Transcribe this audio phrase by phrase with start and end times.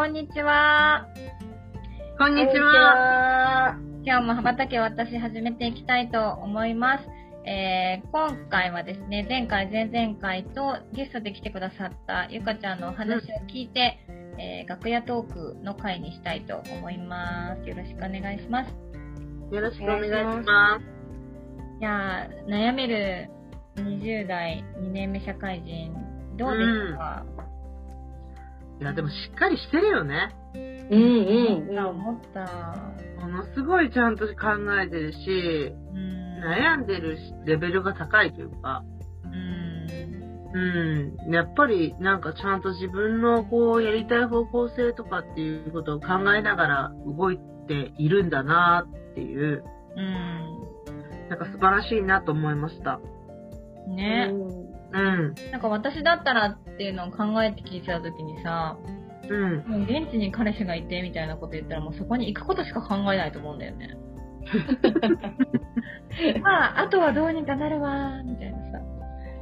[0.00, 1.08] こんにちは。
[2.18, 3.76] こんにちは。
[4.02, 7.04] 今日も羽ばたけ私始めていきたいと思います。
[7.46, 13.98] えー今回はですね、前回、前々回とゲストで来てくださったゆかちゃんのお話を聞いて、
[14.38, 17.68] えー楽屋トークの回にしたいと思います。
[17.68, 18.70] よろしくお願いします。
[19.54, 20.82] よろしくお願いします。
[21.78, 23.28] いやー、悩める
[23.76, 25.92] 20代2年目社会人、
[26.38, 27.22] どうですか、
[28.80, 30.34] いや、でもしっかりしてるよね。
[30.54, 31.78] うんうん。
[31.78, 33.20] 思った。
[33.20, 34.32] ものすごいちゃんと考
[34.82, 36.42] えてるし、うん。
[36.42, 38.82] 悩んでるレベルが高いというか、
[39.24, 39.80] うん。
[40.52, 41.32] うん。
[41.32, 49.62] やっぱりなんかちゃんと自分のこうやりたい方向性とかっていうことを考えながら動いているんだなっていう、
[49.96, 51.28] うん。
[51.28, 52.98] なんか素晴らしいなと思いました。
[53.94, 54.69] ね、うん。
[54.92, 58.78] なんか私だったらっていうのを考えて聞いてた時にさ、
[59.28, 59.64] うん。
[59.66, 63.96] もう現地に彼氏がいてみたいなこと言ったらもうそこに行くことしか考えないと思うんだよね。
[66.42, 68.80] まあ、あとはどうにかなるわ、みたいなさ。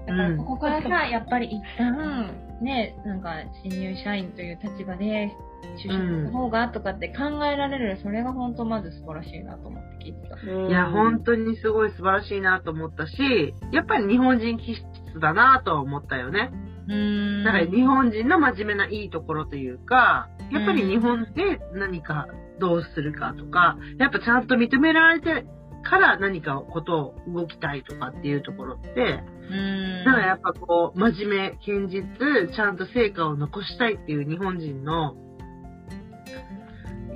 [0.06, 5.32] だからここからさ、やっぱり一旦、ね、なんか新入社員という立場で
[5.76, 10.36] 就職の方がとかって考えられる、それが本当まず素晴らしいなと思って聞いてた。
[10.36, 14.84] いや、本当にすごい素晴らしいなと思ったし、やっぱり日本人気質
[15.20, 16.50] だなとは思ったよね。
[16.88, 17.44] うーん。
[17.44, 22.26] だから日本人の真面目ないいところというか、やっぱり日本で何か
[22.58, 25.46] どうするかとか、やっぱちゃんと認められて
[25.84, 30.04] から何かことを動きたいとかっていうところって、うーん。
[30.04, 35.14] だからやっぱこう、真面目、堅実、ちゃんと成果を残したいっていう日本人の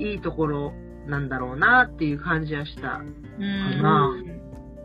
[0.02, 0.72] いいところ
[1.06, 2.82] なんだろうなっていう感じはした。
[2.82, 3.02] か
[3.82, 4.10] な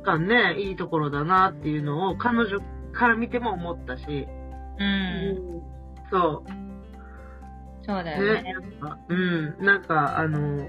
[0.03, 2.59] がね、いいところだなっていうのを彼女
[2.94, 4.27] から見ても思ったし、
[4.79, 5.61] うん。
[6.11, 6.67] そう。
[7.85, 8.56] そうだよね、ね。
[9.09, 10.67] うん、なんか、あの、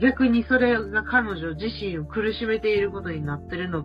[0.00, 3.84] 逆にそれが彼女自身を苦しめていることになってるの、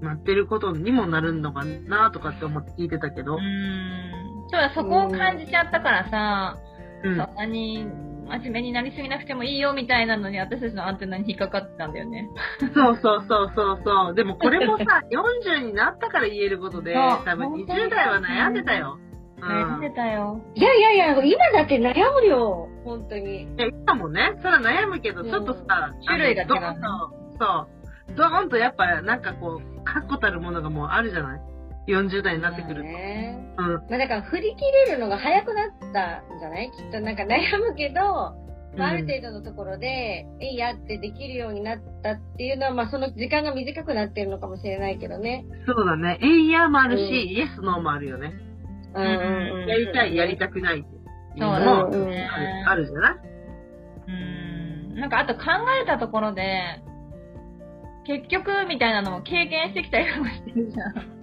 [0.00, 3.42] なってることにもなるのかなとかって思って聞いてたけどうー、ん。
[4.50, 6.56] そうだ、そこを感じちゃったからさ、
[7.04, 7.86] うん、そんなに
[8.30, 12.28] 真面目になりすぎなくてもいいよみたいなのに私たちのアンテナに引っかかってたんだよね。
[12.74, 14.14] そうそうそうそうそう。
[14.14, 14.84] でもこれもさ、
[15.50, 18.98] 40になったから言えることで、多分本当に20代は悩んでたよ。
[19.40, 20.40] 悩んでたよ。
[20.54, 22.68] いやいやいや、今だって悩むよ。
[22.84, 23.42] 本当に。
[23.44, 26.48] いや、今もね、それは悩むけど、うんちょっとさ、種類が違う
[27.38, 27.66] そ
[28.12, 28.14] う。
[28.16, 31.40] ドーンとやっぱ、なんかこう、確固たるものがもうあるじゃない？
[31.90, 32.82] ?40 代になってくると。
[32.82, 33.38] ね。
[33.58, 33.66] うん。
[33.66, 36.70] まあだから振り切れるのが早くなったんじゃない？
[36.70, 38.02] きっとなんか悩むけど、
[38.76, 45.44] まあ、ある程度のところで、えいやってできるようになったっていうのは、まあその時間が短くなってるのかもしれないけどね。
[45.66, 46.18] そうだね。
[46.22, 48.32] えいやもあるし、うんイエス、ノーもあるよね。
[48.94, 49.66] うん。
[49.68, 51.58] やりたい、やりたくないっていうのも
[51.90, 53.14] だよねあるあるじゃない？
[53.14, 55.00] うーん。
[55.00, 55.42] なんかあと考
[55.82, 56.82] えたところで、
[58.06, 61.19] 結局みたいなのも経験してきたりとかしてるじゃん。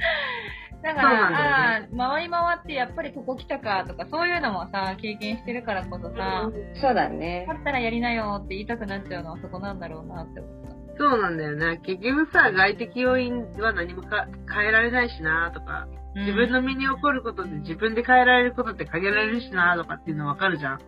[0.82, 7.54] だから、そうなんだあ回り回ってやっぱりここ来たかとか、そういうのもさ、経験してるからこそさ、そうだねだ。
[7.54, 10.70] ったらやりなよって言いたくなっちゃうのはそこなんだろうなって思った。
[10.96, 11.80] そうなんだよね。
[11.82, 20.80] 結局さ、外的要因は何もか変えられないしなとか、自分の身に起こることで自分で変えられることって限られるしなとかっていうのわかるじゃん。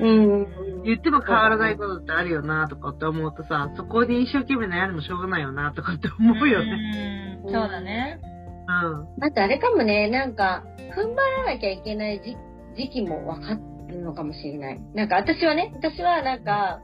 [0.00, 0.42] うん。
[0.80, 0.82] うん。
[0.82, 6.66] 言っても変わらないことってあるよなとかって思うとさ、そこに一生懸命悩んでもしょうがないよなとかって思うよね。
[6.66, 7.40] ね。
[7.44, 8.20] そうだね。
[8.68, 9.24] うん。
[9.24, 12.36] あとあれかもね、なんか、踏ん張らなきゃいけない時
[12.76, 14.80] 時期も分かるのかもしれない。
[14.94, 16.80] なんか私はね、私はなんか、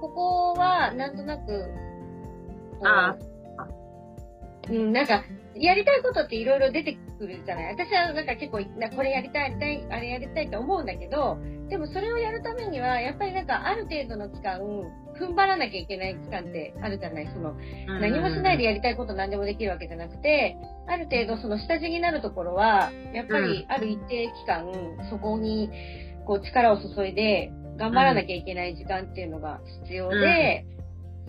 [0.00, 1.66] ここはなんとなく、
[2.84, 3.16] あ
[4.70, 5.24] うん、なんか、
[5.54, 11.38] やりたいことっていろいろ出てくるじゃない私はなんか結構、なこれやりたい、やりたい、あれやりたいと思うんだけど、
[11.68, 14.60] でもそれをやるためには、やっぱりなんかある程度の期間、
[15.18, 17.54] 踏ん張らなきゃいけない期間ってあるじゃないその、
[18.00, 20.56] 何もしないでやりたいこと何でもできるわけじゃなくて、
[20.86, 24.66] ある程度その下地になるところは、やっぱりある一定期間、
[25.10, 25.70] そこに
[26.26, 30.66] こう力を注いで頑張らなきゃいけない時間っていうのが必要で、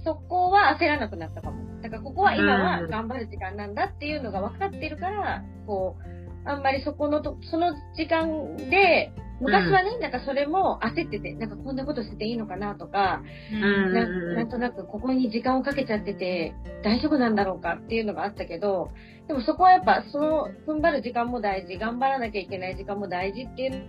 [0.03, 1.81] そこは焦らなくなったかも。
[1.81, 5.97] だからここは今は頑張る時間なんだっていうのが分かってるから、こ
[6.45, 13.21] あんまりそこのと、その時間で、昔はね、なんかそれも焦ってて、なんかこんなことしてていいのかなとか、
[13.51, 16.53] うんななんとなくここに時間をかけちゃってて
[16.83, 18.89] 大丈夫なんだろうかっていうのがあったけど、
[19.27, 23.83] でもそこはやっぱその踏ん張る時間も大事、頑張らなきゃいけない時間も大事っていう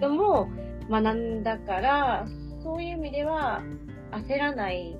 [0.00, 0.48] のも
[0.90, 2.26] 学んだから、
[2.62, 3.62] そういう意味では
[4.12, 4.96] 焦らない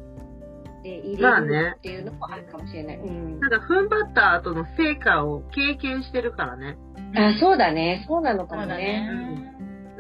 [0.83, 2.97] で入まあねれるっていうのもあるかもしれない。
[2.97, 3.49] うんた。
[3.51, 6.79] だ、踏ん張った後の成果を経験してるからね。
[7.15, 8.05] あ、そうだね。
[8.09, 8.77] そうなのかもね。
[8.77, 9.50] ね。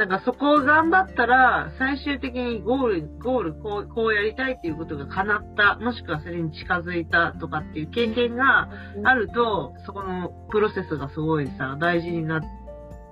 [0.00, 8.70] なんかそこを頑張ったら、最終的にゴール、ゴール、こう、こうやりたいっていうことが叶った、もしくはそれに近づいたとかっていう経験が
[9.04, 12.40] あると、そこのプロセスがすごいさ、大事にな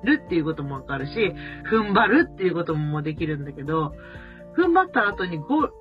[0.03, 1.13] るっていうこともわかるし、
[1.71, 3.93] 踏ん張るっていうこともできるんだけど、
[4.57, 5.73] 踏ん張った後にゴール、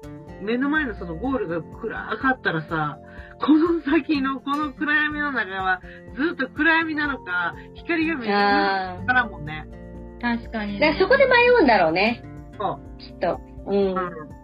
[0.42, 3.00] 目の前のそのゴールが暗かったらさ、
[3.39, 5.80] この先のこの暗闇の中は
[6.18, 9.68] ずっと暗闇なのか、光が見えるかからんもんね。
[10.22, 12.24] 確かに、だからそこで迷うんだろうね。
[12.58, 12.80] そう。
[12.98, 13.40] きっと。
[13.66, 13.94] うん。
[13.94, 14.38] うん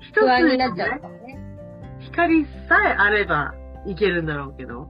[0.00, 1.38] 一つ不安になっちゃうねかもね。
[2.00, 3.54] 光さえあれば
[3.86, 4.82] いけるんだろうけど。
[4.82, 4.88] うん、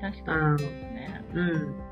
[0.00, 1.24] 確かにそうね。
[1.34, 1.86] うん。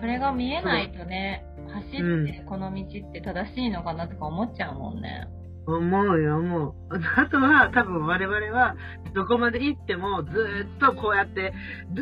[0.00, 1.90] それが見えないとね、走っ
[2.26, 5.26] てこの道って正しいのかなとか思っちゃうもんね。
[5.76, 6.74] 思うよ、思う。
[7.16, 8.74] あとは、多分我々は、
[9.14, 11.52] どこまで行っても、ずーっとこうやって、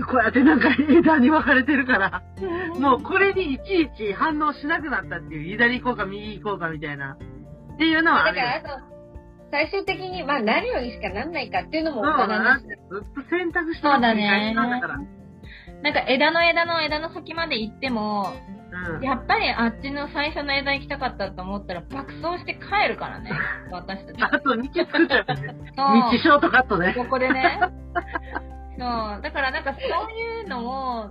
[0.09, 2.23] こうやってなんか枝に分かれてるから、
[2.79, 7.17] もうこれにいちいち反応しなくなったっていう、左行こうか右行こうかみたいな。
[7.75, 8.97] っていうのはあるよだから、あと、
[9.51, 12.59] 最終的に、まあ、なるようにしかなんないかっていうのもな。
[12.59, 14.99] ずっと選択してそうだねなんだから。
[15.83, 18.33] なんか枝の枝の枝の先まで行っても、
[18.97, 19.03] うん。
[19.03, 23.31] やっぱりあっちの最初の枝行きたかったと思ったら爆走して帰るからね、
[23.71, 24.23] 私たち。
[24.23, 25.57] あと道作っちゃうね。
[25.77, 26.95] そう道ショートカットね。
[26.97, 27.59] ここでね。
[28.79, 28.85] そ
[29.19, 29.23] う。
[29.23, 31.11] だからなんかそういうのを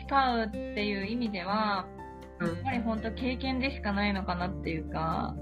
[0.00, 1.96] 培うっていう意味では、うん
[2.38, 5.34] やっぱり本当経験でしかないのかなっていうか、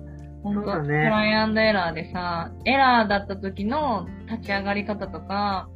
[0.44, 5.68] 本当、そうだねトライアンドエラーでさ、エラーだった時の立ち上がり方とか、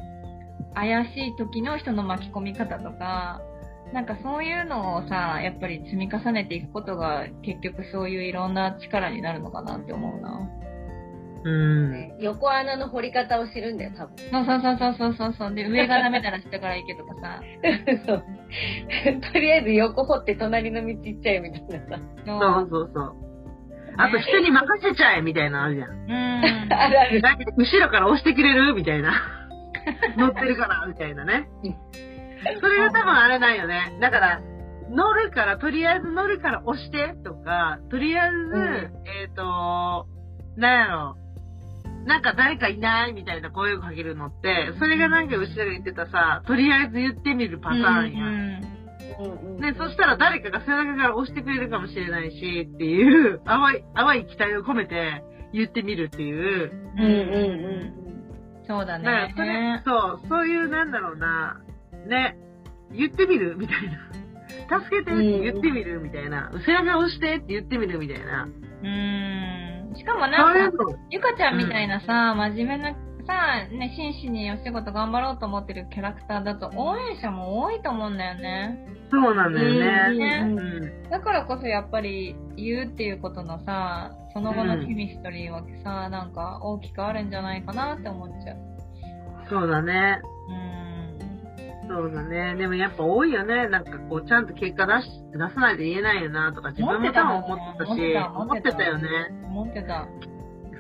[0.75, 3.41] 怪しい時の人の巻き込み方とか、
[3.93, 10.49] なんかそういうのをさ、やっぱり積み重ねていくことが結局そういういろんな力になるのかなって思うな。
[11.45, 11.93] うん。
[11.93, 14.17] ね横穴の掘り方を知るんだよ、多分。
[14.31, 15.55] そうそうそうそうそうそう。
[15.55, 17.41] で、上がダメなら下から行けとかさ。
[18.07, 18.25] そう。
[19.33, 22.03] とりあえず横掘って隣の道行っちゃえみたいなさ。
[22.27, 23.15] そうそうそう。
[23.97, 25.91] あと人に任せちゃえみたいなのあるじゃん。
[25.91, 26.73] うん。
[26.73, 27.23] あるある。
[27.57, 29.39] 後ろから押してくれるみたいな。
[30.17, 31.49] 乗ってるから、みたいなね。
[32.61, 33.97] それが多分あれなんよね。
[34.01, 34.41] だから、
[34.91, 38.57] 乗るから、とりあえず乗るから押してとか、とりあえず、ん
[39.23, 40.07] えっ、と、
[40.57, 41.17] なんやろ。
[42.07, 48.27] なんか誰かいないみたいな声をかけるのって、それがなんか後ろが言ってたさ、とりあえず言ってみるパターンや。
[48.27, 48.59] うんうん
[49.57, 56.73] うんね、そしたら誰かが背中から押してくれるかもしれないし、っていう、淡い、淡い期待を込めて言ってみるっていう。
[56.97, 58.09] うんうんうん
[58.69, 59.83] そうだだからね。
[59.85, 61.59] それ、そう、そういうなんだろうな、
[62.09, 62.37] ね、
[62.93, 63.99] 言ってみるみたいな。
[64.81, 66.51] 助けてって言ってみるみたいな。
[66.65, 68.45] 背中押してって言ってみるみたいな。
[68.45, 69.95] うん。
[69.95, 70.85] しかもないんか。
[71.11, 72.95] ゆかちゃんみたいなさ、真面目な
[73.27, 78.87] さ、ね、真摯にお仕事頑張ろうと思ってるキャラクターだと応援者も多いと思うんだよね。
[79.11, 79.79] そうなんだようん
[80.19, 80.41] ね。
[80.43, 81.11] うんうん。
[81.11, 88.57] だからこそやっぱり言うっていうことのさ、その後のケミストリーはさ、なんか大きくあるんじゃないかなって思っちゃう。
[89.49, 90.21] そうだね。
[91.89, 91.97] うん。
[91.97, 92.55] そうだね。
[92.57, 93.69] でもやっぱ多いよね。
[93.69, 99.09] なんかこう、ちゃんと結果出し、出さないと言えないよなとか、自分も多分思ってたし、思ってた思ってたよね。
[99.45, 100.07] 思ってた。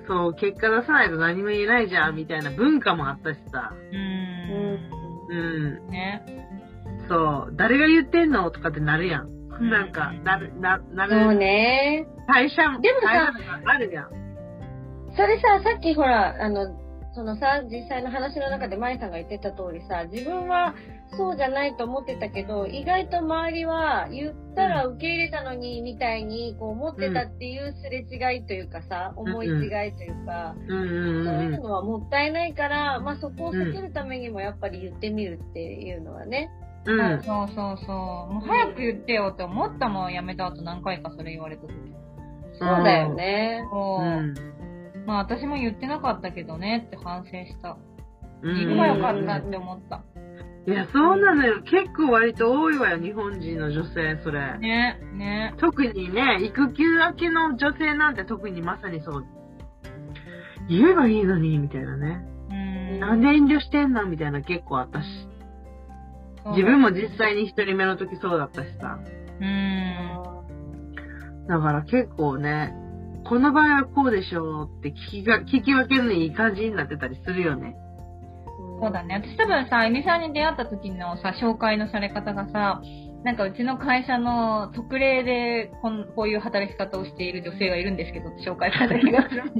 [0.06, 3.72] そう、結果出さないと何も言えないじゃん、みたいな文化もあったしさ。
[3.92, 3.96] う。
[5.30, 5.86] うん。
[5.88, 6.24] ね。
[7.08, 9.28] そう、誰が言ってんのとかってなるやん。
[9.28, 11.10] んなんか、なる、な、なうん。
[11.10, 12.06] そうる、ね。
[12.26, 13.32] 会社も、でもさ
[13.66, 14.10] あるやん。
[15.14, 16.66] それさ、さっきほら、あの、
[17.14, 20.74] そのさ、実際の話の中で舞さんが言ってた通りさ、自分は
[21.16, 29.50] そうじゃないと思ってたけど、意外と周りは言ったら受け入れたのに、みたいに、こう思ってたっていうすれ違いというかさ、思い違
[29.88, 36.50] いというか、うんうんそううんいうのはもったいないから、まあそこを避けるためにもやっぱり言ってみるっていうのはね。
[36.84, 37.00] うん。
[37.00, 37.22] うん。
[37.22, 37.92] そうそうそ
[38.30, 38.34] う。
[38.34, 41.72] もう早く言ってよって思ったもん、辞めた後何回かそれ言われた時。
[42.58, 43.66] そうだよね。
[43.70, 44.04] そうう。
[44.04, 44.34] ん。
[45.06, 47.78] まあ私も言ってなかったけどねって反省した。
[48.42, 50.02] うん言えばよかったって思った。
[50.68, 51.62] いや、そうなのよ。
[51.62, 54.58] 結構割と多いわよ、日本人の女性、それ。
[54.58, 55.54] ね、ね。
[55.56, 59.24] 特にね、育休明けの女性なんて特にまさにそう。
[60.68, 62.22] 言えばいいのに、みたいなね。
[62.50, 62.54] う
[62.96, 63.00] ん。
[63.00, 65.06] なんで遠慮してんのみたいな結構あったし。
[66.44, 68.98] そ自分も実際に一人目の時そうだったしさ。
[69.40, 69.48] うん。
[71.48, 72.74] だから結構ね、
[73.26, 77.74] この場合はこうでしょうって聞きが、聞き分けるのにいい感じになってたりするよね。
[78.80, 79.16] そうだね。
[79.16, 82.80] 私多分さ、えみさんに出会った時のさ、紹介のされ方がさ、
[83.24, 89.42] なんかうちの会社の特例でこんこういう働き方をしている女性がいるんですけどって紹介された気がする。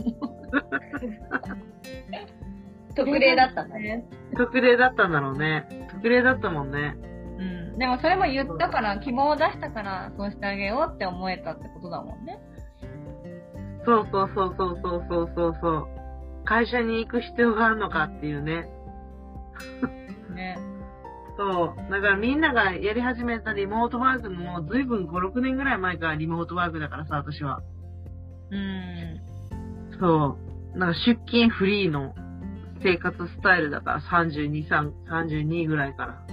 [2.94, 4.04] 特例だったんだね。
[4.37, 5.87] 特例だったんだろうね。
[5.92, 6.96] 特例だったもんね。
[7.38, 7.42] う
[7.76, 7.78] ん。
[7.78, 12.40] でもそれも言ったから、希望を出したから、そうしてあげようって思えたってことだもんね。
[13.84, 15.88] そうそうそうそうそうそうそう。
[16.44, 18.68] 会社に行く必要があるのかっていうね。
[20.34, 20.58] ね。
[21.36, 21.90] そう。
[21.90, 27.62] だからみんながやり始めたリモートワークのもう随分5、6年ぐらい前からリモートワークだからさ、私は。
[28.50, 29.20] うん。
[30.00, 30.38] そ
[30.74, 30.78] う。
[30.78, 32.14] なんか出勤フリーの
[32.82, 36.26] 生活スタイルだから32、3 32ぐらいから。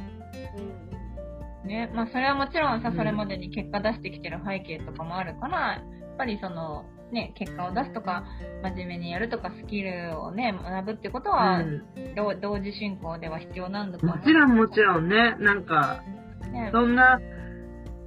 [1.65, 1.91] ね。
[1.93, 5.81] まあそれはもちろんさう、んそれまでに結果出してきてる背景とかもあるから、や
[6.13, 6.85] っぱりその、
[7.15, 8.25] ね、結果を出すとか、
[8.61, 11.83] 真面目にやるとか、スキルをね、学ぶってことは、うん
[12.15, 14.05] 同同時進行では必要なんだと。
[14.05, 16.03] もちろんもちろんね、なんか、
[16.51, 17.19] ねそんな、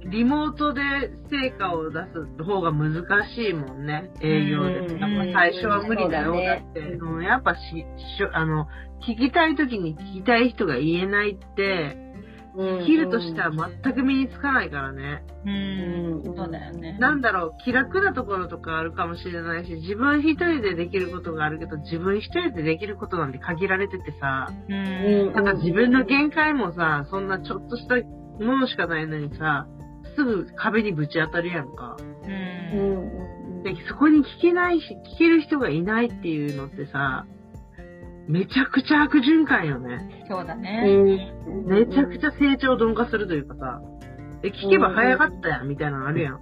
[0.05, 0.81] リモートで
[1.29, 1.99] 成果を出
[2.37, 3.03] す方が難
[3.35, 4.79] しいもんね、営業で。
[4.79, 6.79] うんやっぱ最初は無理だよ、うんだって。
[6.79, 7.59] うんやっぱし、
[8.17, 8.67] しょあの、
[9.07, 12.08] 聞きたい時に聞きたい人が言えないって、うん
[12.55, 15.23] 切るとしたら全く身につかないからね。
[15.45, 16.97] うん、うんそうだよね。
[16.99, 27.95] なんだろう、気楽なところとかあるかもしれないし、自分一人でできることがあるけど、自分一人でできることなんて限られててさ、なんか自分の限界もさ、そんなちょっとした
[28.43, 29.67] ものしかないのにさ、
[30.15, 31.97] すぐ壁にぶち当たるやんか。
[31.99, 32.03] う。
[32.03, 37.25] うんんで、そこに聞けないし、聞ける人がいないっていうのってさ、
[38.29, 40.23] めちゃくちゃ悪循環よね。
[40.29, 40.83] そうだうね。
[40.85, 43.81] んめちゃくちゃ成長鈍化するというかさ、
[44.43, 46.39] え、聞けば早かったやん、みたいなのあるやん。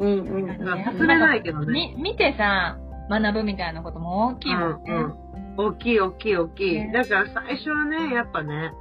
[0.00, 1.94] うんうんだからさすれないけどね。
[1.96, 2.76] み、見てさ、
[3.10, 4.78] 学ぶみたいなことも大きいもんね。
[4.86, 5.14] うんうん。
[5.56, 6.74] 大きい大きい大きい。
[6.74, 8.72] ねだから最初はね、やっぱね、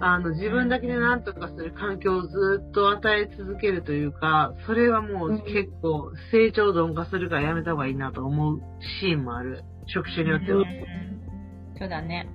[0.00, 8.60] あの、自分だけで何とかする環境をずっと与え続けるというか、それはもう結構成長鈍化するからやめた方がいいなと思う
[9.00, 9.62] シーンもある。
[9.86, 10.58] 職種によっては。
[10.58, 11.13] うん
[11.78, 12.28] そうだね。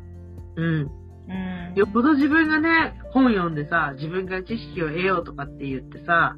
[0.56, 0.66] うん。
[0.66, 1.74] うん。
[1.76, 6.36] よっぽど自分がね、本読んでさ、自分から知識を得ようとかって言ってさ、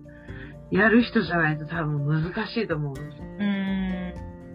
[0.72, 2.93] やる人じゃないと多分難しいと思う。
[2.96, 4.13] うん。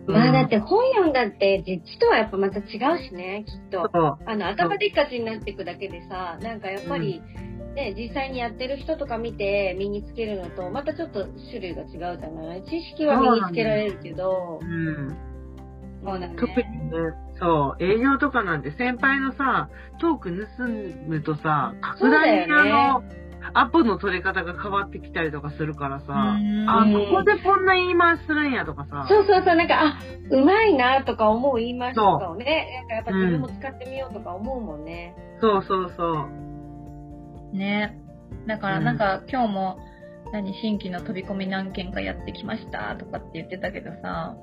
[0.08, 2.64] まあだって本読んだって実地とはやっぱまた違う
[3.08, 3.90] しね、きっと。
[4.24, 7.20] あの、頭でっかちになっていくだけでさ、なんかやっぱり、
[7.74, 11.88] ね、実際にやってる人とか見て身につけるのと、またちょっと種類が違う
[12.18, 12.64] じゃない？
[12.64, 15.16] 知識は身につけられるけどう、ん。
[16.06, 16.36] そうだね。
[16.38, 16.96] 特にね、
[17.40, 19.68] そう、営業とかなんて先輩のさ、
[20.00, 20.62] トーク盗
[21.08, 23.02] むとさ、格段にあの、
[23.54, 29.98] アポの取り方が変わってきたりとかするからさ、うんあ、うんここでこんな言い回しするんやとかさ、そうそうそう、なんか、あ、
[30.30, 35.14] うまいなとか思う言い回しとかをね、なんかやっぱ自分も使ってみようとか思うもんね。
[35.40, 36.28] そうそうそ
[37.52, 37.56] う。
[37.56, 37.98] ね。
[38.46, 39.78] だからうんなんか今日も、
[40.32, 44.36] 何、新規の飛び込み何件かやってきましたとかって言ってたけどさ、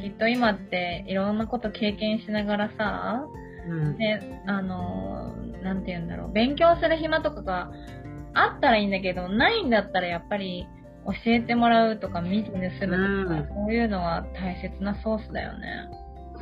[0.00, 3.24] きっと今っていろんなこと経験しながらさ、
[3.68, 3.96] うん。
[3.96, 7.70] ね、あのーなんて言うんだろう、勉強する暇とかが
[8.34, 10.66] あったらいいんだけど、ないんだったらやっぱり
[11.06, 15.88] 教えてもらうとか見て盗むとか、うんそういうのは大切なソースだよね。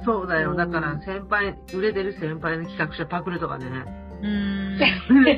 [0.04, 0.52] そうだよ。
[0.52, 3.66] うんだから先輩、売れてる先輩の企画書パクるとかね。
[3.66, 4.78] うーん。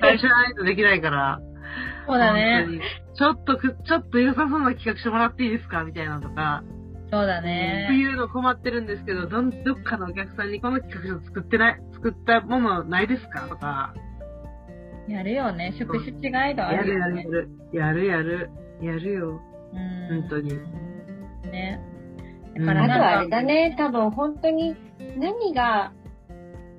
[0.01, 1.41] 最初はないとできないから。
[2.07, 2.67] そうだね。
[2.69, 2.81] に
[3.17, 5.83] ちょっとく、ちょっと良さそうな企画書もらっていいですか？
[5.83, 6.63] みたいなのとか。
[7.13, 7.89] そうだってね。
[7.93, 13.47] いうの困ってるんですけど、どん、どっかのお客さんにこの企画書作ってない、作ったものないですか？
[13.49, 13.93] とか、
[15.09, 15.75] やるよね。
[15.79, 17.27] 職種違いがあやるるよね。
[17.73, 18.51] やるやる、やるやる、
[18.81, 19.41] やるよ。
[19.75, 20.55] うん本当に。
[21.51, 21.81] ね。
[22.57, 24.75] うんだからなんかあとはあれだね、多分本当に
[25.19, 25.93] 何が、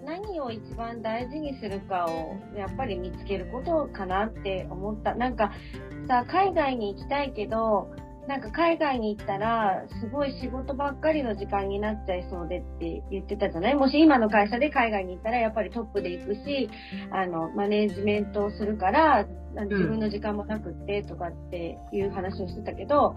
[0.06, 5.16] 何を一番大事にするかをやっぱり見つけることかなって思った。
[5.16, 5.52] なんか
[6.08, 7.90] さ、海外に行きたいけど、
[8.28, 13.76] なんか海外に行ったら、すごい仕事ばっかりの時間になっちゃいそうでって言ってたじゃない？
[13.76, 16.70] もし今の会社で海外に行ったらやっぱりトップで行くし、
[17.12, 19.26] あの、マネージメントをするから、
[19.70, 23.16] 自分の時間もなくってとかっていう話をしてたけど、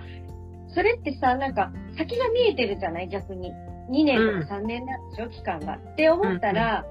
[0.74, 3.08] それってさ、なんか先が見えてるじゃない？
[3.08, 3.52] 逆に。
[3.88, 5.76] 2年とか3年なんでしょ、期間が。
[5.76, 6.84] って思ったら、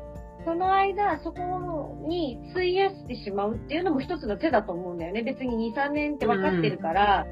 [0.46, 5.22] その間、そこに費やしてしまうっていうのも一つの手だと思うんだよね。
[5.24, 7.26] 別に2、3年って分かってるから、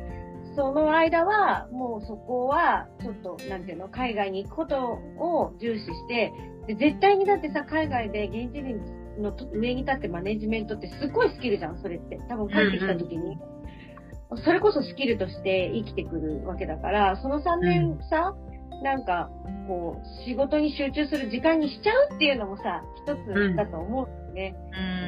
[0.55, 6.33] その間は、もうそこは、ちょっと、なんていうの、海外に行くことを重視して、
[6.67, 8.79] で絶対にだってさ、海外で現地人
[9.21, 12.19] の上に立ってマネジメントってすごいスキルじゃん、それって。
[12.29, 13.37] 多分帰ってきた時に、
[14.45, 18.35] それこそスキルとして生きてくるわけだから、その3年さ、
[18.83, 19.29] なんか、
[19.67, 24.55] こう、仕事に集中する時間にしちゃうっていうのもさ、一つだと思うね。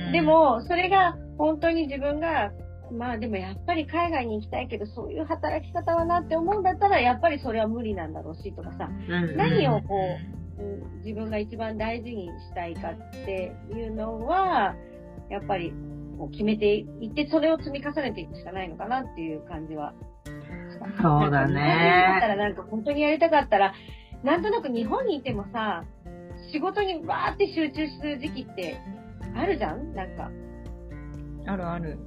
[0.08, 2.52] うんで、も、それが本当に自分が、
[2.92, 9.96] まあでもやっぱり海外に行きたいけど、そういう働き方はなって思うんだったら、やっぱりそれは無理なんだろうしとかさ、うん何をこ
[10.60, 14.76] う、うん自分が一番大事にしたいかっていうのは、
[15.30, 15.74] やっぱり
[16.18, 19.94] こう決めていって、それを積み重ねていくしかないのかなっていう感じは。
[21.02, 23.74] そうだねなんか日本にいたらなんか本当にやりたかったら、
[24.24, 25.84] なんとなく日本にいてもさ、
[26.52, 28.78] 仕事にわーって集中する時期って
[29.36, 29.94] あるじゃん？
[29.94, 30.30] なんか。
[31.48, 32.00] あるある。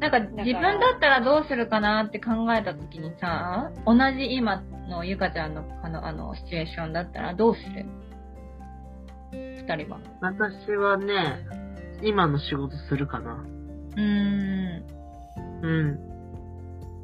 [0.00, 7.86] なんか自分だったらどうするかなって考えたときにさ、同じ今のゆかちゃんのあのあのシチュエーションだったらどうする？
[9.32, 9.98] 二人は。
[10.20, 11.46] 私はね、
[12.02, 13.32] 今の仕事するかな。
[13.34, 14.84] うーん。
[15.62, 15.98] うん。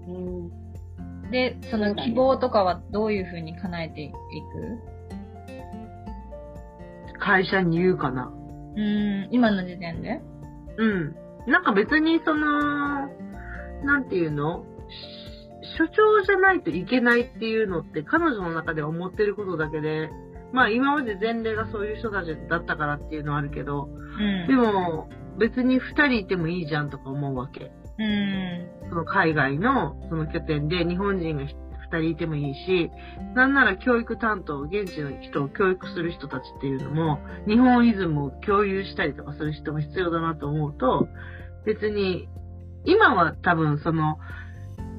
[0.07, 0.11] う
[0.49, 1.31] ん。
[1.31, 4.15] で、その希望とかはどういうふうに叶えていく？
[7.19, 8.31] 会社に言うかな。
[8.77, 10.21] うーん、今の時点で？
[10.77, 11.17] うん。
[11.47, 13.09] なんか別にその、
[13.85, 14.65] なんていうの？
[14.89, 20.11] し所長じゃないといけないっていうのって彼女の中では思ってることだけで、
[20.53, 24.47] まあ今まで前例がそういう人たちだったからっていうのはあるけど、うん。
[24.49, 25.09] でも
[25.39, 27.73] 別に二人いてもいいじゃんとか思うわけ。
[27.99, 28.69] うん。
[28.89, 31.55] その海外のその拠点で日本人が二
[31.99, 32.91] 人いてもいいし、
[33.35, 41.09] なんなら教育担当、現地の人を教育する人たちっていうのも、日本イズムを共有したりとかする人も必要だなと思うと、
[41.65, 42.29] 別に、
[42.85, 44.19] 今は多分その、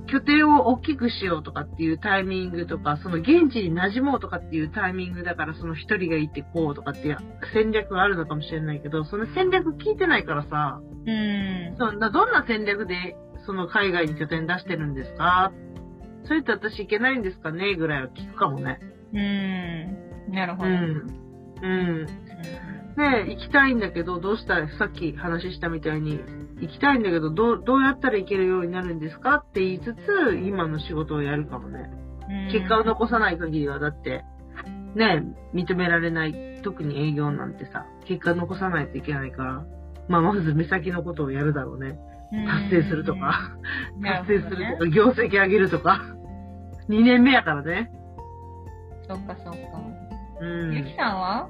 [0.07, 7.17] 拠点を大きくしようとかっていうタイミングとか、その現地に馴染もうとかっていうタイミングだから、その一人がいてこうとかっていう
[7.53, 11.75] 戦略があるのかもしれないけど、その戦略聞いてないからさ、うん。
[11.77, 15.51] そんな、どんな戦略で、その海外に拠点出してるんですか
[16.25, 17.75] それって私行けないんですかね？
[17.75, 18.79] ぐらいは聞くかもね。
[19.13, 20.33] うん。
[20.33, 20.69] なるほど。
[20.69, 20.77] うん。
[21.61, 22.05] うん。
[22.95, 24.59] で、行きたいんだけど、どうした？
[24.59, 26.19] ら、さっき話したみたいに、
[26.61, 29.35] 行きたいんだけど、どう、どうやったら行けるようになるんですか？
[29.35, 31.89] って言いつつ、今の仕事をやるかもね。
[31.89, 34.23] うん結果を残さない限りは、だって、
[34.95, 39.65] ね、認められない、特に営業なんてさ、結果残さないといけないから、
[40.07, 41.99] まあ、まず目先のことをやるだろうね。
[42.69, 43.51] 達成するとか、
[44.03, 46.01] 達成するとか、業績上げるとか。
[46.89, 47.91] 2年目やからね。
[49.07, 49.59] そっかそっか。
[50.41, 50.73] うん。
[50.73, 51.49] ゆきさんは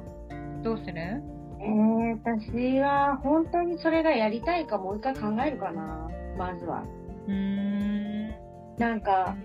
[0.64, 0.94] どうする？
[0.96, 6.08] えー、私は本当にそれがやりたいかもう一回考えるかな。
[6.38, 6.84] まずは。
[7.28, 8.30] うーん。
[8.78, 9.36] なんか、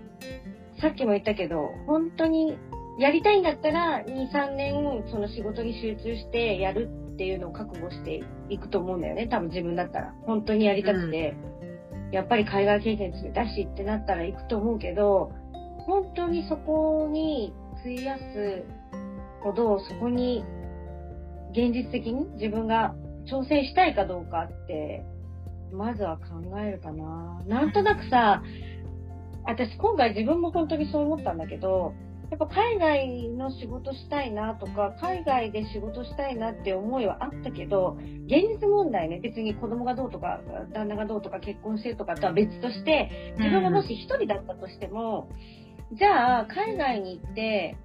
[0.81, 2.57] さっきも言ったけど、本当に
[2.99, 9.27] やりたいんだったら、2、3年、その仕事に集中してやるっていうのを覚悟していくと思うんだよね。
[9.27, 10.13] 多分自分だったら。
[10.25, 11.35] 本当にやりたくて、
[12.13, 15.33] やっぱり海外経験つだしってなったら行くと思うけど、
[15.79, 18.63] 本当にそこに費やす
[19.43, 20.45] ほど、そこに
[21.51, 22.95] 現実的に自分が
[23.29, 25.03] 挑戦したいかどうかって、
[25.73, 27.43] まずは考えるかな。
[27.47, 28.41] なんとなくさ、
[29.43, 31.93] 私今回自分も本当にそう思ったんだけど、
[32.29, 40.39] やっぱ海外の仕事したいなとか、海外で仕事したいなって思いはあったけど、現実問題ね、別に子供がどうとか、
[40.73, 45.29] 旦那がどうとか結婚してとかとは別として、自分がもし一人だったとしても、
[45.93, 47.75] じゃあ海外に行って、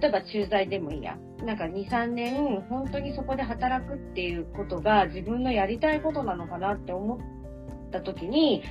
[0.00, 1.16] 例えば駐在でもいいや。
[1.44, 7.18] なんか2、3年、本当にそこで働くっていうことが自分のやりたいことなのかなって思っ
[7.90, 8.62] た時に、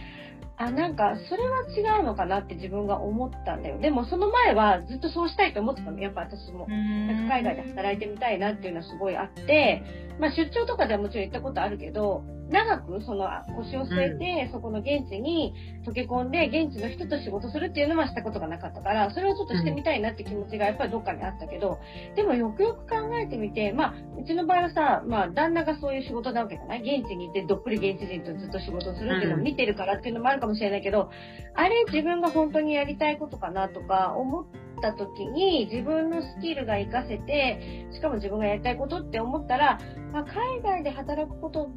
[0.65, 3.79] あ、なんか、それは違うのかなって自分が思ったんだよ。
[3.79, 5.99] でも、その前はずっとそうしたいと思ってたの。
[5.99, 6.67] やっぱ私も。
[6.67, 9.83] なんか海外で働いてみたいなっていうのはすごいあって、
[10.19, 15.53] まあ出張とかではもちろん行ったことあるけど、長くその腰を据えて、そこの現地に
[15.87, 21.79] 溶け込んで、現地の人と仕事するっていうのはしたことがなかったから、それをちょっとしてみたいなって気持ちがやっぱりどっかにあったけど、
[22.15, 26.81] でもよくよく考えてみて、まあ、うちの場合はさ、まあ、旦那がそういう仕事なわけじゃない？
[26.81, 31.09] 現地に行ってどっぷり現地人とずっと仕事をするっていうのを見てるからっていうのもあるかもしれないけど、
[31.55, 34.45] あれ自分が本当にやりたいことかなとか思っ
[34.81, 39.79] た時に自分のスキルが活かせて、しかも自分がやりたいことって思ったら、
[40.11, 41.69] まあ、海外で働くこと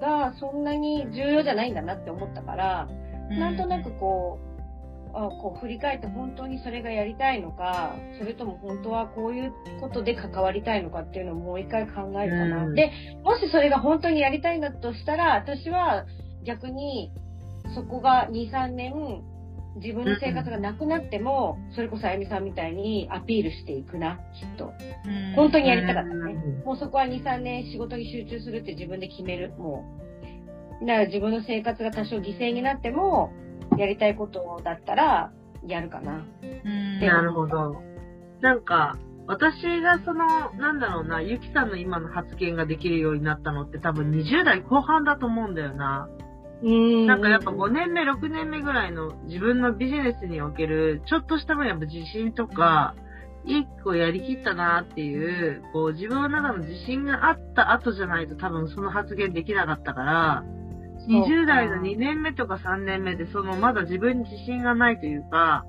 [0.00, 2.88] がそんなに重要じゃないんだなって思ったから、
[3.30, 4.52] なんとなくこう、
[5.14, 12.64] あこう振り返って本当にそれがやりたいのか、それとも本当はこういうことで関わりたいのかっていうのをもう一回考えるかな。
[12.64, 12.90] うんで、
[13.22, 16.06] もしそれが本当にやりたいんだとしたら、私は
[16.44, 17.12] 逆に
[17.74, 19.22] そこが2、3年
[19.76, 24.72] 自分の生活がなくなっても、それこそあゆみさんみたいにアピールしていくな、きっと。
[25.06, 29.50] うん本当にやりたかったねうんもうそこは2、3年仕事に集中するって自分で決める。
[29.58, 29.84] も
[30.82, 30.86] う。
[30.86, 33.32] だから自分の生活が多少犠牲になっても、
[33.78, 35.32] やりたいことだったら、
[35.66, 36.26] やるかな。
[36.42, 37.80] うんなるほど。
[38.40, 46.08] なんか、私がその、なんだろうな、ゆきさんの今の発言ができるようになったのって多分20代後半だと思うんだよな。
[46.62, 47.06] うん。
[47.06, 52.94] なんかやっぱ5年目、6年目ぐらいの自分のビジネスにおける、ちょっとしたもやっぱ自信とか、
[53.44, 60.44] 一個やりきったなっていう、こう自分の中の自信があった後じゃないと多分その発言できなかったから、
[60.98, 61.22] そう。
[61.22, 65.64] か20代の2年目とか3年目でそのまだ自分に自信がないというか、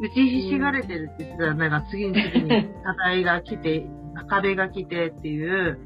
[0.00, 2.48] 打ちひしがれてるって言ってたら、なんか次に次に
[2.84, 3.86] 課題が来て、
[4.28, 5.78] 壁が来てっていう、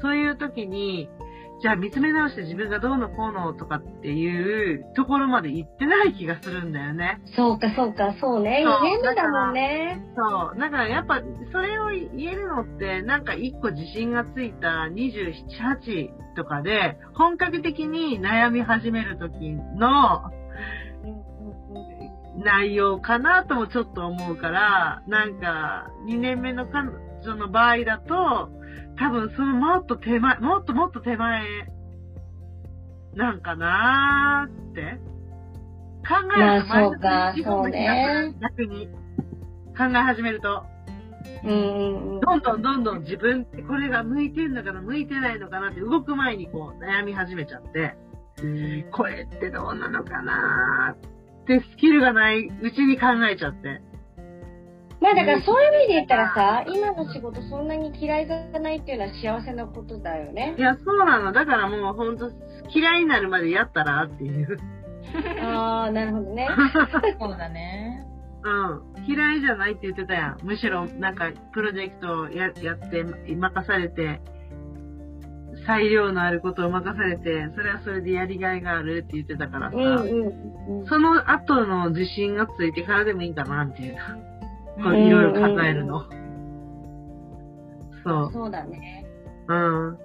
[0.00, 1.08] そういう時に、
[1.64, 7.22] じゃあ見つめ直して自分がどうのこうのとかっていうところまで行ってない気がするんだよね。
[7.34, 8.62] そうか、そうか、そうね。
[8.62, 10.04] そう2年目だもんね。
[10.14, 10.60] そう。
[10.60, 11.22] だからやっぱ、
[11.52, 15.32] それを言えるのって、なんか一個自信がついた27、
[15.80, 20.30] 8とかで、本格的に悩み始める時の
[22.44, 26.90] 内容かなともちょっと思うから、なんか、2年目の彼
[27.22, 28.50] 女の場合だと、
[28.96, 31.42] 多分そのもっと手前、もっともっと手前、
[33.14, 34.98] なんかなーって。
[36.06, 37.70] 考えるとまあそうかそう
[38.40, 38.88] 逆に。
[39.76, 40.64] 考え始めると。
[41.42, 47.96] うんどんどんどんどん自分ってこれが向いてんのかな、向いてないのかなって動く前にこう悩み始めちゃって、
[48.92, 53.82] これってどうなのかなってスキルがないうちに考えちゃって。
[55.04, 60.60] まあだからそういう意味で言ったらさ、今の仕事そんなに嫌いじゃないっていうのは幸せなことだよねい。
[60.62, 61.30] や、そうなの。
[61.32, 62.30] だからもうほんと
[62.74, 64.56] 嫌いになるまでやったらっていう。
[65.44, 66.48] ああ、なるほどね。
[67.20, 68.06] そうだね。
[68.44, 69.04] うん。
[69.06, 70.38] 嫌いじゃないって言ってたやん。
[70.42, 74.22] むしろなんかプロジェクトをややって任されて、
[75.66, 79.76] 裁量のあることを任されて、それはそれでやりがいがあるって言ってたからさ。
[79.76, 80.86] うんうんうん。
[80.86, 84.16] その後の自信がついてからでもいいかな、みたいな。
[84.82, 86.04] こううんいろいろ考えるの。
[88.02, 88.32] そう。
[88.32, 89.06] そうだね。
[89.48, 89.98] うん。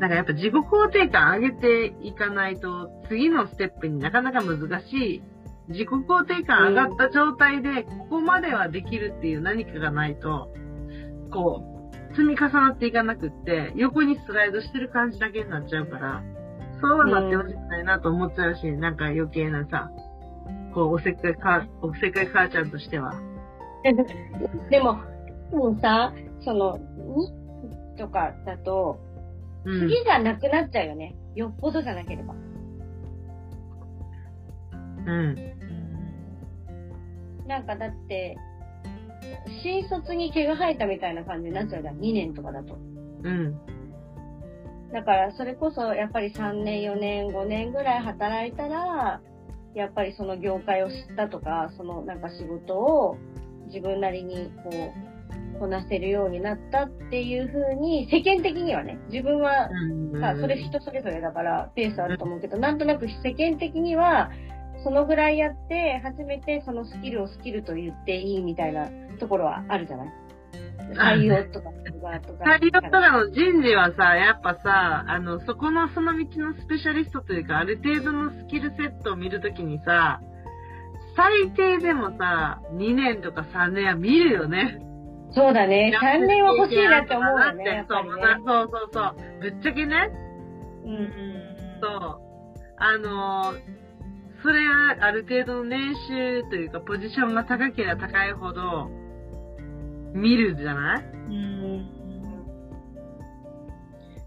[0.00, 5.22] なんかやっぱ自己肯定感上げていかないと、次のステップになかなか難しい。
[5.68, 10.48] 自己肯定感上がった状態で、ここまではできるっていう何かがないと、
[11.30, 11.62] こ
[12.10, 16.22] う、積み重なっていかなくって、横にスライドしてる感じだけになっちゃうから、
[16.80, 19.90] そうはなってほしくないなと思っちゃうし、なんか余計なさ、
[20.74, 23.14] こう、おせっかいか、おせっかい母ちゃんとしては。
[24.70, 24.98] でも、
[25.50, 29.00] でもさ、その、2とかだと、
[29.64, 29.80] うん。
[29.88, 31.16] 次じゃなくなっちゃうよね。
[31.34, 32.34] よっぽどじゃなければ。
[35.06, 35.34] うん。
[37.46, 38.36] なんかだって、
[39.62, 41.98] 新卒に毛が生えたみたいな感じになっちゃうじゃん。
[41.98, 42.76] 2年とかだと。
[43.22, 43.58] うん。
[44.92, 49.20] だから、それこそ、やっぱり3年、4年、5年ぐらい働いたら、
[49.74, 53.16] やっぱりその業界を知ったとか、そのなんか仕事を
[53.68, 54.70] 自分なりにこ
[55.56, 59.68] う、こなせるようになったっていう風に、世間的にはね、自分は
[60.12, 60.20] うん。
[60.20, 64.30] さ、それ人それぞれだからペースあると思うけど、なんとなく世間的には、
[64.84, 70.08] そのぐらいやって、初めてそのスキルをスキルと言っていいみたいなところはあるじゃない？
[70.94, 71.70] 採用とか、
[72.24, 72.44] とか。
[72.44, 80.20] 採用とかの人事はさ、やっぱさ、あの、そこのその道のスペシャリストというか、ある程度のスキルセットを見るときにさ、
[81.18, 84.78] 最低でもさ、2年とか3年は見るよね。
[85.32, 85.92] そうだね。
[86.00, 87.64] 3年は欲しいなって思うよね。
[87.64, 88.22] やっぱりそうね。
[88.46, 89.40] そうそうそう。
[89.40, 90.10] ぶっちゃけね、
[90.84, 91.10] うん。
[91.82, 92.20] そう。
[92.78, 93.52] あの
[94.42, 98.88] それはある程度の年収というか、ポジションが高ければ高いほど、
[100.14, 101.02] 見るじゃない？
[101.02, 101.88] うん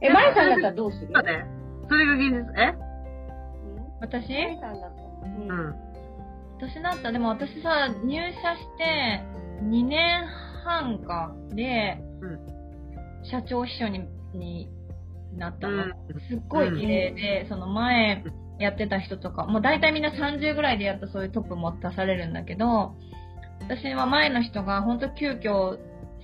[0.02, 1.08] え、まゆさんだったらどうする？
[1.14, 1.46] そうね。
[1.88, 2.76] それが現実、え？
[4.02, 4.28] 私？
[4.34, 5.08] まゆさんだったら。
[5.24, 5.91] うんうん。
[6.62, 9.24] 私だったら、でも私さ、入社して
[9.64, 10.28] 2年
[10.64, 13.26] 半かで、うん。
[13.26, 14.70] 社長秘書にに
[15.36, 15.84] なったの。
[15.84, 15.92] うん。
[16.30, 18.24] すっごい綺麗で、その前
[18.60, 22.94] やってた人とか、もう大体みんな30ぐらいでやっとそういうトップも出されるんだけど、
[23.62, 25.78] 私は前の人が本当急遽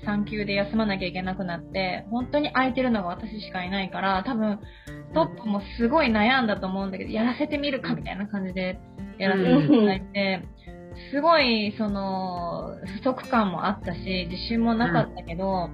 [0.05, 4.59] 産休で休まなきゃいけなくなって、本当に空いてるのが私しかいないから、多分
[5.15, 8.79] トップもすごい悩んだと思うんだけど、やらせてみるかみたいな感じで
[9.17, 10.43] やらせていただいて、
[11.11, 15.69] すごい、その、不足感もあったし、自信もなかったけど、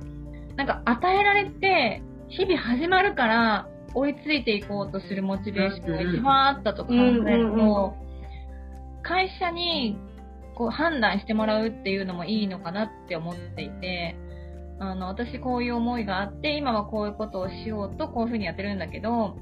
[0.56, 7.96] なんか与えられて、日々始まるから、追いついていこうとするモチベーションが一番あったと考えるうんうんと、
[9.04, 9.98] 会社に
[10.56, 14.16] こう判断してもらうっていうのもいいのかなって思っていて、
[14.80, 19.38] あの、私こういう思いがあって、今はこういうことをしようとこういうふうにやってるんだけど、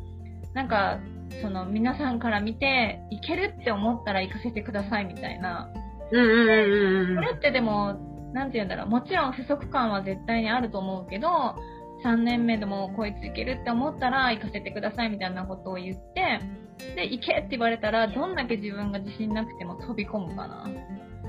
[0.54, 1.00] なんか、
[1.42, 5.70] その皆さんから見て、いけるって思ったら行かせてくださいみたいな。
[6.12, 7.16] うんうんうんうん。
[7.16, 7.96] これってでも、
[8.34, 11.28] なんて言うんだろう、もちろん不足感は絶対にあると思うけど、
[12.04, 16.40] 3年目でもこいついけるって思ったら行かせてくださいみたいなことを言って、
[16.96, 20.66] で、行けって言われたら、どんだけ自分が自信なくても飛び込むかな。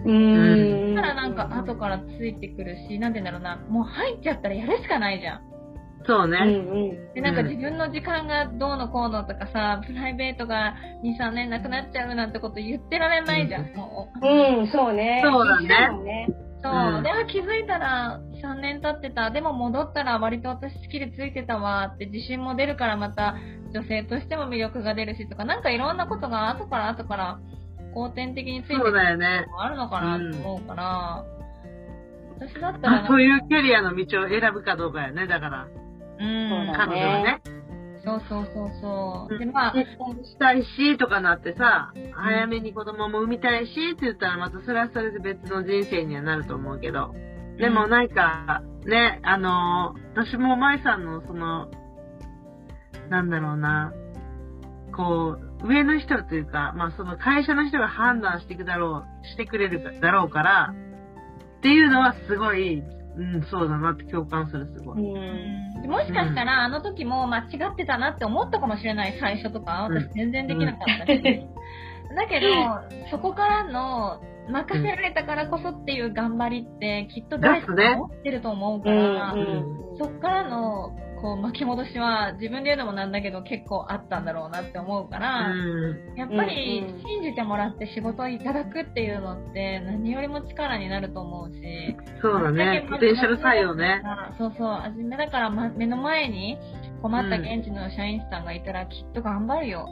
[0.04, 0.94] うん。
[0.94, 5.51] だからなんか後からついてくるし、なんて言うんだろうな、もう入っちゃったらやるしかないじゃん。
[6.04, 6.38] そうね。
[7.14, 14.26] で、なんか自分の時間がどうのこうのとかさ、プライベートが2、3年なくなっちゃうなんてこと言ってられないじゃん、もう。
[14.26, 15.22] うん、そうね。
[15.24, 16.26] そうだね。
[16.62, 16.96] そう。
[16.96, 19.30] うん、で、気づいたら3年経ってた。
[19.30, 23.36] でも戻ったら割と私好きでついてたわって自信も出るからまた
[23.72, 27.38] 女性としても魅力が出るしとか、なんかいろんなことが後から後から
[27.94, 28.98] 後天的についてくるの
[29.52, 31.24] もあるのかなと思うから、
[32.40, 33.06] うん、私だったら。
[33.06, 35.66] そういうキャリアの道を選ぶかどうかやね、だから。
[36.22, 36.72] うん。
[36.74, 37.42] 彼女はね。
[38.04, 39.38] そうそうそうそう。
[39.38, 39.72] で、まあ。
[39.72, 47.14] 結婚したいし、とかなってさ、早めに子供も産みたいし、って言ったらまたそれはそれで別の人生にはなると思うけど。
[47.58, 51.70] でもなんか、ね、あの私も舞さんのその、
[53.08, 53.92] なんだろうな、
[54.96, 60.74] こう、上の人というか、まあその会社の人が判断していくだろう、してくれるだろうから、
[61.58, 62.82] っていうのはすごい、
[63.16, 64.98] うん、そうだなって共感する、すごい。
[64.98, 69.88] うん、もしかしたら、あの時も間違ってたなって思ったかもしれない、最初とか。
[69.90, 71.12] 私全然できなかったし。
[71.12, 72.46] うん、 だけど、
[73.10, 79.34] そこからの、任せられたからこそっていう頑張りって、きっと誰かが持ってると思うから、
[79.98, 92.86] そっからのこう巻き戻しは自分で言うのもなんだけど結構あったんだろうなって思うから、うん、やっぱり信じてもらって仕事をいただくっていうのって何よりも力になると思うしそうだね。
[92.90, 94.02] ポテンシャル採用ね。
[94.36, 96.58] そうそう初めだから、ま、目の前に
[97.00, 99.88] 困った現地の社員さんがいたらきっと頑張るよ、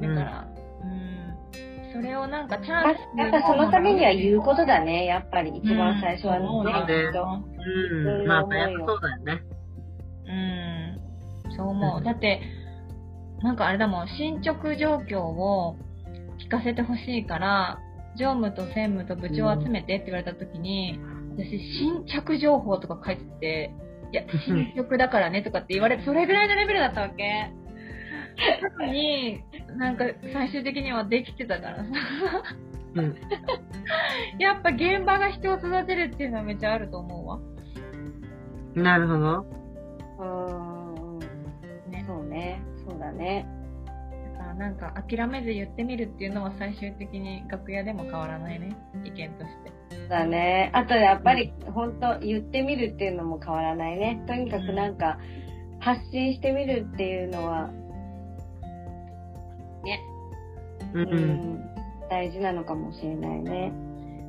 [0.00, 0.48] だから
[0.82, 1.92] うん。
[1.92, 6.46] それをなんかチャンスやっぱそのためには言うことだね、やっぱり一番最初はね。
[6.46, 8.20] うん、ね。
[8.20, 8.26] うん。
[8.26, 9.42] まあ、やっぱそうだよね。
[10.28, 12.04] うん、そう思う。
[12.04, 12.40] だって、
[13.42, 15.76] なんかあれだもん、進捗状況を
[16.38, 17.78] 聞かせてほしいから、
[18.18, 20.98] 常務と専務と部長を集めてって言われた時に、
[21.36, 23.74] 私、新着情報とか書いてて、
[24.12, 27.52] いや、進捗だからねとかって言われて、それぐらいのレベルだったわけ。
[28.78, 29.42] なのに、
[29.76, 31.84] なんか最終的にはできてたからさ。
[32.94, 33.14] うん、
[34.40, 37.38] やっぱ現場が人を育てるっていうのはめっちゃあると思うわ。
[38.74, 39.46] なるほど。
[40.18, 41.18] うん。
[41.90, 42.04] ね。
[42.06, 42.62] そうね。
[42.88, 43.46] そうだね。
[44.34, 48.76] だからなんか諦めず言ってみるっていうのは最終的に楽屋でも変わらないね。
[49.04, 49.72] 意見として。
[49.96, 50.70] そうだね。
[50.74, 54.22] あとやっぱり本当言ってみるっていうのも変わらないね。
[54.26, 55.18] とにかくなんか
[55.80, 57.68] 発信してみるっていうのは、
[59.84, 60.00] ね。
[60.94, 61.60] うん、
[62.08, 63.72] 大事なのかもしれないね。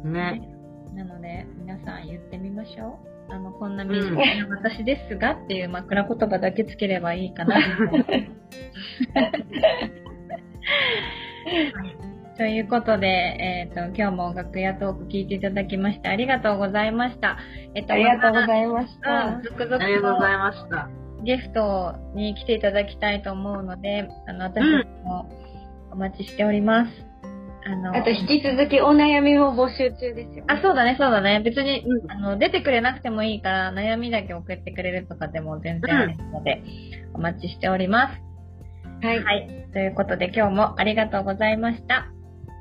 [0.04, 0.42] ね。
[0.94, 3.17] なので皆さん言ってみましょう。
[3.30, 4.22] あの、こんな身近な
[4.56, 7.56] 私ですがっていう枕言葉だけつければいいかな。
[12.38, 17.38] ということで、えっ、ー、と、今日も楽屋トーク聞いていただきましてありがとうございました。
[17.74, 19.26] えっ、と、ありがとうございました。
[19.38, 19.84] うん、続々と。
[19.84, 20.90] ありがとうございました。
[21.24, 24.64] ゲストに来ていただきたいと思うので、あの、私
[25.04, 25.30] も
[25.92, 27.07] お待ちしております。
[27.66, 31.42] あの、あと引き続きお悩みも募集中ですよ、ね、あ、そうだね、そうだね。
[31.44, 36.64] 別に、うん、あの、出てくれなくてもいいから、悩みだけ送ってくれるとかでも全然あるので、
[37.10, 38.28] うん、お待ちしております。
[39.06, 39.24] はい。
[39.24, 39.68] はい。
[39.74, 42.08] ということで今日もありがとうございました。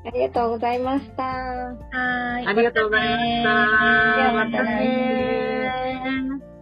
[0.06, 1.22] ありがとうございました。
[1.22, 2.46] はい。
[2.46, 4.16] ありがとうございました。
[4.16, 4.86] ではまた来
[6.42, 6.55] 週。